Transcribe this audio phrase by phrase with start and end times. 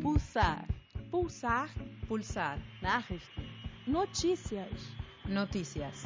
[0.00, 0.68] Pulsar.
[1.10, 1.70] Pulsar.
[2.06, 2.58] Pulsar.
[2.80, 3.44] Nachrichten.
[3.86, 4.70] Notícias.
[5.28, 6.04] Notícias.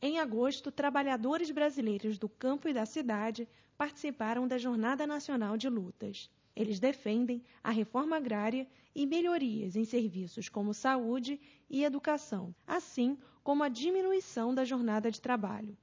[0.00, 6.30] Em agosto, trabalhadores brasileiros do campo e da cidade participaram da Jornada Nacional de Lutas.
[6.54, 11.38] Eles defendem a reforma agrária e melhorias em serviços como saúde
[11.68, 15.76] e educação, assim como a diminuição da jornada de trabalho.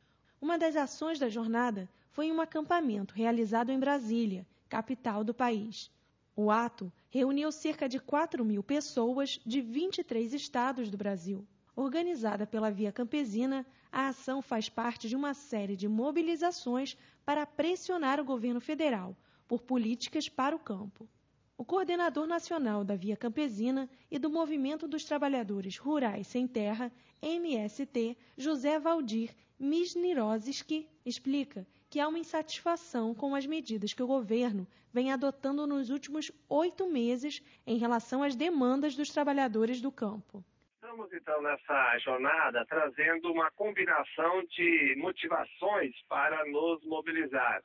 [0.43, 5.89] Uma das ações da jornada foi um acampamento realizado em Brasília, capital do país.
[6.35, 11.47] O ato reuniu cerca de 4 mil pessoas de 23 estados do Brasil.
[11.73, 18.19] Organizada pela Via Campesina, a ação faz parte de uma série de mobilizações para pressionar
[18.19, 19.15] o governo federal
[19.47, 21.07] por políticas para o campo.
[21.57, 28.17] O coordenador nacional da Via Campesina e do Movimento dos Trabalhadores Rurais Sem Terra, MST,
[28.35, 35.09] José Valdir Misniroski, explica que há uma insatisfação com as medidas que o governo vem
[35.09, 40.43] adotando nos últimos oito meses em relação às demandas dos trabalhadores do campo.
[40.75, 47.63] Estamos então nessa jornada trazendo uma combinação de motivações para nos mobilizar.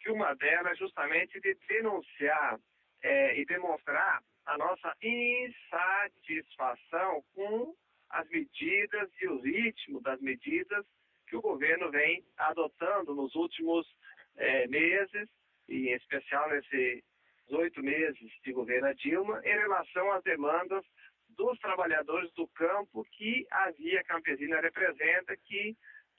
[0.00, 2.60] Que uma delas é justamente de denunciar
[3.02, 7.74] é, e demonstrar a nossa insatisfação com
[8.10, 10.86] as medidas e o ritmo das medidas
[11.26, 13.86] que o governo vem adotando nos últimos
[14.36, 15.28] é, meses,
[15.68, 17.02] e em especial nesses
[17.50, 20.84] oito meses de governo Dilma, em relação às demandas
[21.30, 25.76] dos trabalhadores do campo que a Via Campesina representa, que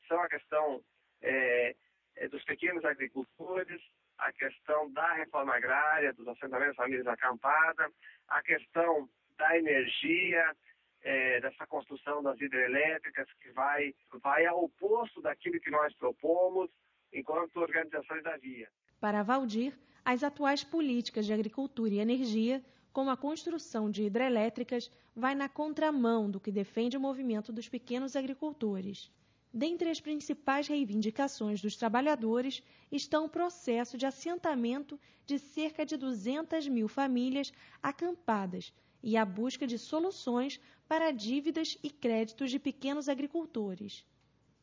[0.07, 0.83] são a questão
[1.21, 1.75] é,
[2.15, 3.81] é, dos pequenos agricultores,
[4.17, 7.91] a questão da reforma agrária, dos assentamentos famílias acampadas,
[8.27, 10.55] a questão da energia,
[11.03, 16.69] é, dessa construção das hidrelétricas que vai, vai ao oposto daquilo que nós propomos
[17.13, 18.69] enquanto organizações da Via.
[18.99, 22.63] Para Valdir, as atuais políticas de agricultura e energia
[22.97, 28.15] como a construção de hidrelétricas, vai na contramão do que defende o movimento dos pequenos
[28.15, 29.11] agricultores.
[29.53, 36.67] Dentre as principais reivindicações dos trabalhadores estão o processo de assentamento de cerca de 200
[36.67, 44.05] mil famílias acampadas e a busca de soluções para dívidas e créditos de pequenos agricultores.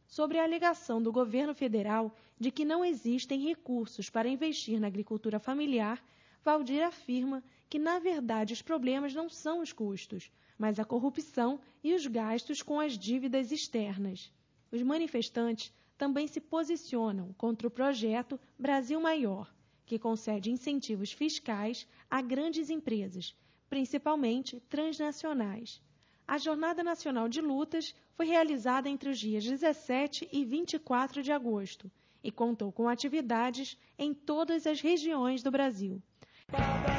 [0.07, 5.39] Sobre a alegação do governo federal de que não existem recursos para investir na agricultura
[5.39, 6.03] familiar,
[6.45, 11.95] Valdir afirma que, na verdade, os problemas não são os custos, mas a corrupção e
[11.95, 14.31] os gastos com as dívidas externas.
[14.71, 19.53] Os manifestantes também se posicionam contra o projeto Brasil Maior,
[19.87, 23.35] que concede incentivos fiscais a grandes empresas,
[23.69, 25.83] principalmente transnacionais.
[26.27, 31.91] A Jornada Nacional de Lutas foi realizada entre os dias 17 e 24 de agosto
[32.23, 36.03] e contou com atividades em todas as regiões do Brasil.
[36.51, 36.94] Bye-bye.